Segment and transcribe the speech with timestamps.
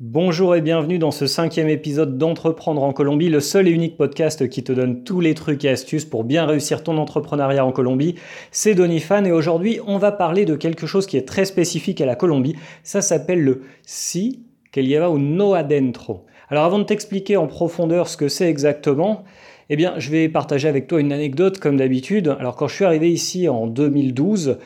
[0.00, 4.48] Bonjour et bienvenue dans ce cinquième épisode d'Entreprendre en Colombie, le seul et unique podcast
[4.48, 8.14] qui te donne tous les trucs et astuces pour bien réussir ton entrepreneuriat en Colombie.
[8.52, 12.06] C'est Donifan et aujourd'hui on va parler de quelque chose qui est très spécifique à
[12.06, 12.54] la Colombie.
[12.84, 16.26] Ça s'appelle le si que lleva un no adentro.
[16.48, 19.24] Alors avant de t'expliquer en profondeur ce que c'est exactement,
[19.68, 22.36] eh bien je vais partager avec toi une anecdote comme d'habitude.
[22.38, 24.58] Alors quand je suis arrivé ici en 2012,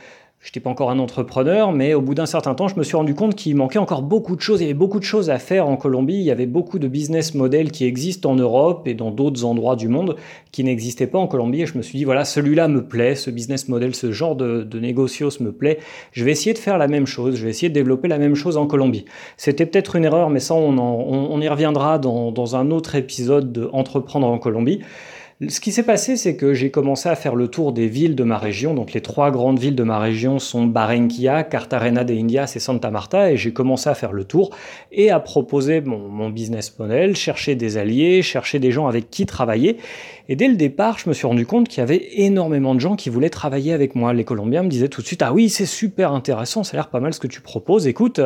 [0.43, 2.97] je n'étais pas encore un entrepreneur, mais au bout d'un certain temps, je me suis
[2.97, 4.61] rendu compte qu'il manquait encore beaucoup de choses.
[4.61, 6.17] Il y avait beaucoup de choses à faire en Colombie.
[6.17, 9.77] Il y avait beaucoup de business models qui existent en Europe et dans d'autres endroits
[9.77, 10.17] du monde
[10.51, 11.63] qui n'existaient pas en Colombie.
[11.63, 14.67] Et je me suis dit, voilà, celui-là me plaît, ce business model, ce genre de,
[14.81, 15.79] négocios me plaît.
[16.11, 17.37] Je vais essayer de faire la même chose.
[17.37, 19.05] Je vais essayer de développer la même chose en Colombie.
[19.37, 23.53] C'était peut-être une erreur, mais ça, on, on, y reviendra dans, dans un autre épisode
[23.53, 24.81] de Entreprendre en Colombie.
[25.49, 28.23] Ce qui s'est passé, c'est que j'ai commencé à faire le tour des villes de
[28.23, 28.75] ma région.
[28.75, 32.93] Donc les trois grandes villes de ma région sont Barranquilla, Cartagena de Indias et Santa
[32.93, 33.33] Marta.
[33.33, 34.51] Et j'ai commencé à faire le tour
[34.93, 39.79] et à proposer mon, business model, chercher des alliés, chercher des gens avec qui travailler.
[40.29, 42.95] Et dès le départ, je me suis rendu compte qu'il y avait énormément de gens
[42.95, 44.13] qui voulaient travailler avec moi.
[44.13, 46.89] Les Colombiens me disaient tout de suite, ah oui, c'est super intéressant, ça a l'air
[46.89, 47.89] pas mal ce que tu proposes.
[47.89, 48.21] Écoute,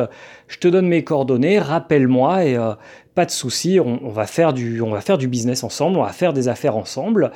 [0.47, 2.73] je te donne mes coordonnées, rappelle-moi et euh,
[3.17, 7.31] pas de souci, on, va faire du, business ensemble, on va faire des affaires ensemble.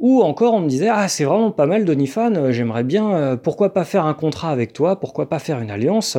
[0.00, 3.36] Ou encore, on me disait, ah, c'est vraiment pas mal, Donifan, euh, j'aimerais bien, euh,
[3.36, 6.18] pourquoi pas faire un contrat avec toi, pourquoi pas faire une alliance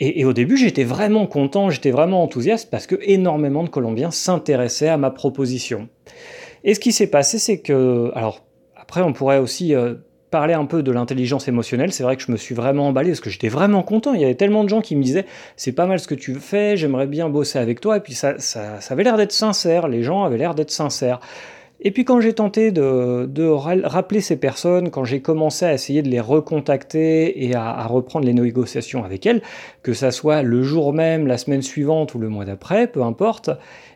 [0.00, 4.88] et, au début, j'étais vraiment content, j'étais vraiment enthousiaste parce que énormément de Colombiens s'intéressaient
[4.88, 5.88] à ma proposition.
[6.64, 9.94] Et ce qui s'est passé, c'est que, alors, après, on pourrait aussi euh,
[10.36, 13.20] parler un peu de l'intelligence émotionnelle, c'est vrai que je me suis vraiment emballé parce
[13.20, 14.12] que j'étais vraiment content.
[14.12, 15.24] Il y avait tellement de gens qui me disaient
[15.56, 17.96] c'est pas mal ce que tu fais, j'aimerais bien bosser avec toi.
[17.96, 21.20] Et puis ça, ça, avait l'air d'être sincère, les gens avaient l'air d'être sincères.
[21.80, 23.48] Et puis quand j'ai tenté de,
[23.86, 28.34] rappeler ces personnes, quand j'ai commencé à essayer de les recontacter et à, reprendre les
[28.34, 29.40] négociations avec elles,
[29.82, 33.48] que ça soit le jour même, la semaine suivante ou le mois d'après, peu importe,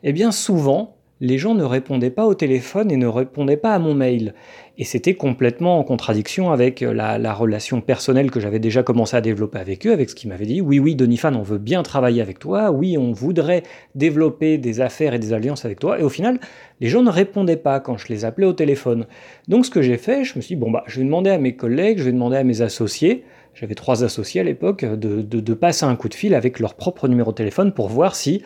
[0.05, 3.79] eh bien souvent, les gens ne répondaient pas au téléphone et ne répondaient pas à
[3.79, 4.35] mon mail.
[4.79, 9.21] Et c'était complètement en contradiction avec euh, la, relation personnelle que j'avais déjà commencé à
[9.21, 10.63] développer avec eux, avec ce qu'ils m'avaient dit.
[10.63, 12.71] Oui, oui, Donifan, on veut bien travailler avec toi.
[12.71, 13.63] Oui, on voudrait
[13.95, 16.01] développer des affaires et des alliances avec toi.
[16.01, 16.41] Et au final,
[16.81, 19.07] les gens ne répondaient pas quand je les appelais au téléphone.
[19.49, 21.39] Donc ce que j'ai fait, je me suis dit, bon, bah, je vais demander à
[21.39, 25.55] mes collègues, je vais demander à mes associés, j'avais trois associés à l'époque, de, de
[25.55, 28.43] passer un coup de fil avec leur propre numéro de téléphone pour voir si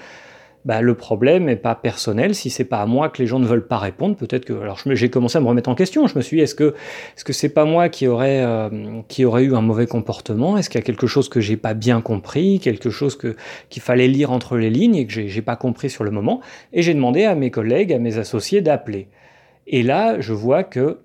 [0.65, 2.35] bah, le problème n'est pas personnel.
[2.35, 4.55] Si c'est pas à moi que les gens ne veulent pas répondre, peut-être que.
[4.55, 6.07] Alors j'ai commencé à me remettre en question.
[6.07, 6.75] Je me suis dit, est-ce que
[7.17, 10.57] est-ce que c'est pas moi qui aurais euh, qui aurait eu un mauvais comportement?
[10.57, 13.37] Est-ce qu'il y a quelque chose que j'ai pas bien compris, quelque chose que
[13.69, 16.41] qu'il fallait lire entre les lignes et que j'ai, pas compris sur le moment?
[16.73, 19.09] Et j'ai demandé à mes collègues, à mes associés d'appeler.
[19.67, 21.01] Et là, je vois que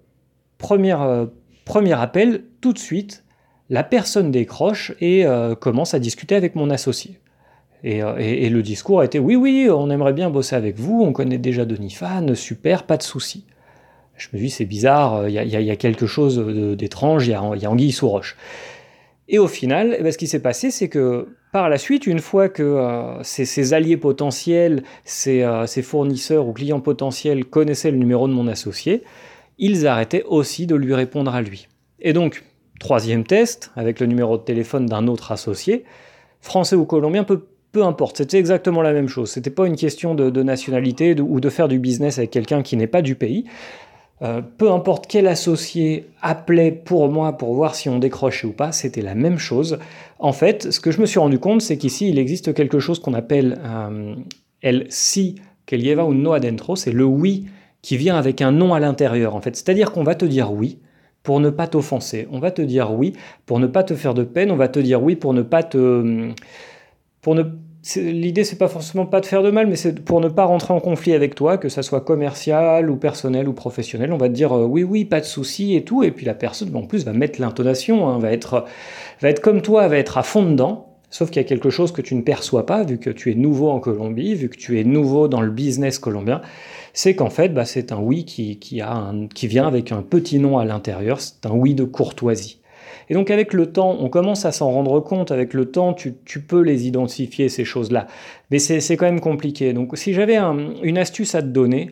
[0.57, 1.25] première, euh,
[1.65, 3.25] premier appel, tout de suite,
[3.69, 7.19] la personne décroche et euh, commence à discuter avec mon associé.
[7.85, 11.13] Euh, et, le discours a été oui, oui, on aimerait bien bosser avec vous, on
[11.13, 13.45] connaît déjà Donifan, super, pas de souci.
[14.17, 16.39] Je me dis, c'est bizarre, il y, a quelque chose
[16.77, 18.35] d'étrange, il y a, anguille sous roche.
[19.29, 22.19] Et au final, eh ben, ce qui s'est passé, c'est que par la suite, une
[22.19, 24.83] fois que euh, ces, alliés potentiels,
[25.27, 29.03] euh, ces, fournisseurs ou clients potentiels connaissaient le numéro de mon associé,
[29.57, 31.67] ils arrêtaient aussi de lui répondre à lui.
[31.99, 32.43] Et donc,
[32.79, 35.85] troisième test, avec le numéro de téléphone d'un autre associé,
[36.41, 39.31] français ou colombien peut peu importe, c'était exactement la même chose.
[39.31, 42.87] C'était pas une question de, nationalité ou de faire du business avec quelqu'un qui n'est
[42.87, 43.45] pas du pays.
[44.21, 48.71] Euh, peu importe quel associé appelait pour moi pour voir si on décrochait ou pas,
[48.73, 49.79] c'était la même chose.
[50.17, 52.99] En fait, ce que je me suis rendu compte, c'est qu'ici, il existe quelque chose
[52.99, 54.15] qu'on appelle euh,
[54.61, 55.35] el si
[55.65, 57.45] que lleva un no adentro, c'est le oui
[57.81, 59.55] qui vient avec un non à l'intérieur, en fait.
[59.55, 60.79] C'est-à-dire qu'on va te dire oui
[61.23, 62.27] pour ne pas t'offenser.
[62.31, 63.13] On va te dire oui
[63.45, 64.51] pour ne pas te faire de peine.
[64.51, 66.33] On va te dire oui pour ne pas te
[67.21, 67.43] pour ne
[67.95, 70.73] L'idée, c'est pas forcément pas de faire de mal, mais c'est pour ne pas rentrer
[70.73, 74.11] en conflit avec toi, que ça soit commercial ou personnel ou professionnel.
[74.11, 76.33] On va te dire euh, oui, oui, pas de souci et tout, et puis la
[76.33, 78.65] personne, en plus, va mettre l'intonation, hein, va être,
[79.21, 80.87] va être comme toi, va être à fond dedans.
[81.09, 83.35] Sauf qu'il y a quelque chose que tu ne perçois pas, vu que tu es
[83.35, 86.41] nouveau en Colombie, vu que tu es nouveau dans le business colombien,
[86.93, 90.37] c'est qu'en fait, bah, c'est un oui qui, qui, a qui vient avec un petit
[90.37, 92.59] nom à l'intérieur, c'est un oui de courtoisie.
[93.09, 96.13] Et donc avec le temps, on commence à s'en rendre compte, avec le temps, tu,
[96.47, 98.07] peux les identifier, ces choses-là.
[98.51, 99.73] Mais c'est quand même compliqué.
[99.73, 101.91] Donc si j'avais une astuce à te donner,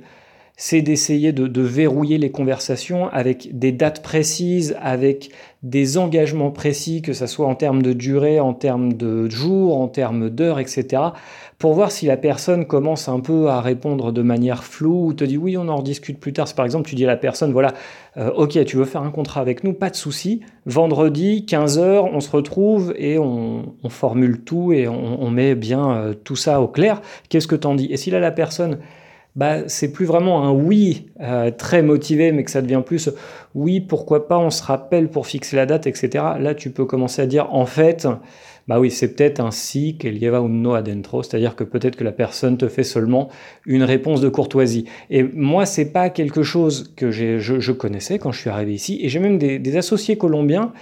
[0.60, 5.30] c'est d'essayer de, verrouiller les conversations avec des dates précises, avec
[5.62, 9.88] des engagements précis, que ce soit en termes de durée, en termes de jours, en
[9.88, 11.04] termes d'heures, etc.,
[11.60, 15.24] pour voir si la personne commence un peu à répondre de manière floue ou te
[15.24, 16.48] dit oui, on en rediscute plus tard.
[16.56, 17.74] par exemple, tu dis à la personne, voilà,
[18.18, 20.42] euh, ok, tu veux faire un contrat avec nous, pas de souci.
[20.66, 26.36] Vendredi, 15h, on se retrouve et on, formule tout et on, met bien euh, tout
[26.36, 27.02] ça au clair.
[27.30, 27.88] Qu'est-ce que t'en dis?
[27.92, 28.80] Et si là, la personne
[29.38, 33.10] bah, c'est plus vraiment un oui euh, très motivé, mais que ça devient plus
[33.54, 36.24] oui, pourquoi pas, on se rappelle pour fixer la date, etc.
[36.40, 38.08] Là, tu peux commencer à dire en fait,
[38.68, 42.04] bah oui, c'est peut-être un si qu'il y un no adentro, c'est-à-dire que peut-être que
[42.04, 43.30] la personne te fait seulement
[43.66, 44.86] une réponse de courtoisie.
[45.10, 49.00] Et moi, c'est pas quelque chose que je, je, connaissais quand je suis arrivé ici,
[49.02, 50.74] et j'ai même des associés colombiens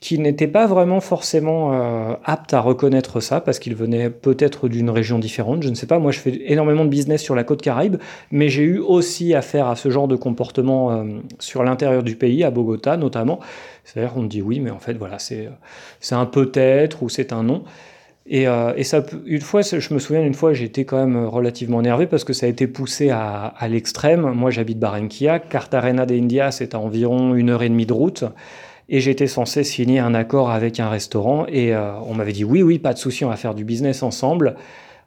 [0.00, 4.88] qui n'était pas vraiment forcément euh, apte à reconnaître ça parce qu'il venait peut-être d'une
[4.88, 5.62] région différente.
[5.62, 5.98] Je ne sais pas.
[5.98, 7.96] Moi, je fais énormément de business sur la côte Caraïbe,
[8.30, 11.04] mais j'ai eu aussi affaire à ce genre de comportement euh,
[11.38, 13.40] sur l'intérieur du pays, à Bogota notamment.
[13.84, 15.48] C'est-à-dire qu'on me dit oui, mais en fait, voilà, c'est
[16.12, 17.64] un peut-être ou c'est un non.
[18.26, 21.80] Et, euh, et, ça, une fois, je me souviens une fois, j'étais quand même relativement
[21.80, 24.20] énervé parce que ça a été poussé à, à l'extrême.
[24.32, 28.24] Moi, j'habite Barranquilla, Cartagena de India, c'est à environ une heure et demie de route
[28.90, 32.62] et j'étais censé signer un accord avec un restaurant et euh, on m'avait dit oui,
[32.62, 34.56] oui, pas de souci, on va faire du business ensemble.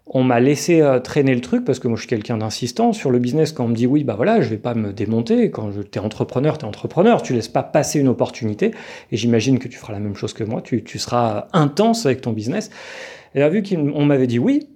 [0.05, 3.11] On m'a laissé euh, traîner le truc parce que moi je suis quelqu'un d'insistant sur
[3.11, 3.51] le business.
[3.51, 5.51] Quand on me dit oui, bah voilà, je vais pas me démonter.
[5.51, 8.71] Quand tu es entrepreneur, tu es entrepreneur, tu laisses pas passer une opportunité.
[9.11, 12.21] Et j'imagine que tu feras la même chose que moi, tu, tu seras intense avec
[12.21, 12.69] ton business.
[13.35, 14.69] Et là, vu qu'on m'avait dit oui,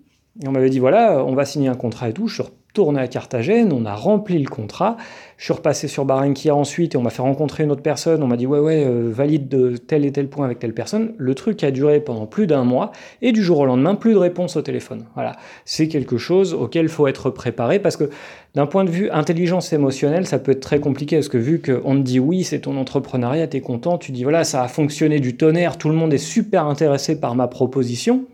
[0.45, 2.43] on m'avait dit voilà, on va signer un contrat et tout, je suis
[2.77, 4.97] retourné à Carthagène, on a rempli le contrat.
[5.37, 8.21] Je suis repassé sur Barranquilla ensuite et on m'a fait rencontrer une autre personne.
[8.21, 11.13] On m'a dit ouais ouais euh, valide de tel et tel point avec telle personne.
[11.17, 12.91] Le truc a duré pendant plus d'un mois
[13.23, 15.05] et du jour au lendemain plus de réponse au téléphone.
[15.15, 18.11] Voilà, c'est quelque chose auquel faut être préparé parce que
[18.53, 21.95] d'un point de vue intelligence émotionnelle, ça peut être très compliqué parce que vu qu'on
[21.95, 25.35] te dit oui, c'est ton entrepreneuriat, t'es content, tu dis voilà, ça a fonctionné du
[25.35, 28.25] tonnerre, tout le monde est super intéressé par ma proposition.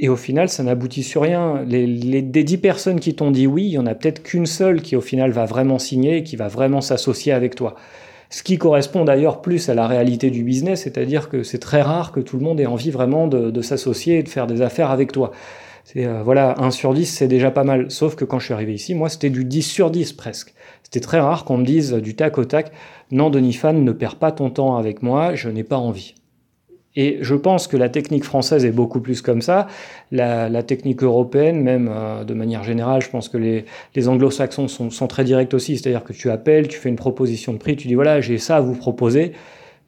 [0.00, 1.64] Et au final, ça n'aboutit sur rien.
[1.66, 4.80] Les, des dix personnes qui t'ont dit oui, il y en a peut-être qu'une seule
[4.80, 7.74] qui au final va vraiment signer, qui va vraiment s'associer avec toi.
[8.30, 12.12] Ce qui correspond d'ailleurs plus à la réalité du business, c'est-à-dire que c'est très rare
[12.12, 15.10] que tout le monde ait envie vraiment de, s'associer et de faire des affaires avec
[15.10, 15.32] toi.
[15.82, 17.90] C'est euh, voilà, 1 sur 10, c'est déjà pas mal.
[17.90, 20.54] Sauf que quand je suis arrivé ici, moi, c'était du 10 sur 10 presque.
[20.84, 22.70] C'était très rare qu'on me dise du tac au tac,
[23.10, 26.14] non, Denis Fan, ne perds pas ton temps avec moi, je n'ai pas envie.
[26.96, 29.68] Et je pense que la technique française est beaucoup plus comme ça.
[30.10, 35.06] La, technique européenne, même euh, de manière générale, je pense que les, anglo-saxons sont, sont,
[35.06, 35.78] très directs aussi.
[35.78, 38.56] C'est-à-dire que tu appelles, tu fais une proposition de prix, tu dis voilà, j'ai ça
[38.56, 39.32] à vous proposer.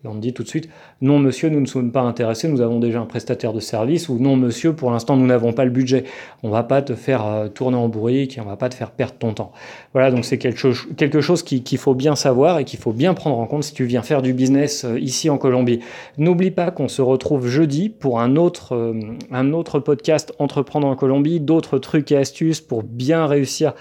[0.05, 0.71] On dit tout de suite,
[1.03, 4.19] non monsieur, nous ne sommes pas intéressés, nous avons déjà un prestataire de service, ou
[4.19, 6.05] non monsieur, pour l'instant nous n'avons pas le budget.
[6.43, 8.93] On va pas te faire euh, tourner en bourrique et on va pas te faire
[8.93, 9.53] perdre ton temps.
[9.93, 13.39] Voilà, donc c'est quelque chose, quelque qu'il faut bien savoir et qu'il faut bien prendre
[13.39, 15.81] en compte si tu viens faire du business euh, ici en Colombie.
[16.17, 18.95] N'oublie pas qu'on se retrouve jeudi pour un autre, euh,
[19.31, 23.75] un autre podcast Entreprendre en Colombie, d'autres trucs et astuces pour bien réussir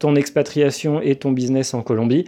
[0.00, 2.24] ton expatriation et ton business en Colombie.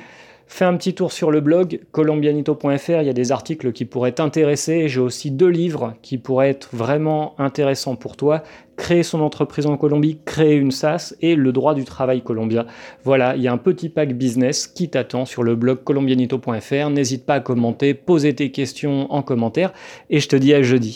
[0.47, 4.13] Fais un petit tour sur le blog colombianito.fr, il y a des articles qui pourraient
[4.13, 4.89] t'intéresser.
[4.89, 8.43] J'ai aussi deux livres qui pourraient être vraiment intéressants pour toi.
[8.77, 12.67] Créer son entreprise en Colombie, créer une SAS et le droit du travail colombien.
[13.05, 16.91] Voilà, il y a un petit pack business qui t'attend sur le blog colombianito.fr.
[16.91, 19.73] N'hésite pas à commenter, poser tes questions en commentaire
[20.11, 20.91] et je te dis à jeudi.